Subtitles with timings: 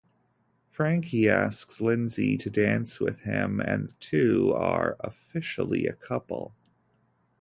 [0.71, 6.55] Frankie asks Lindsey to dance with him and the two are officially a couple.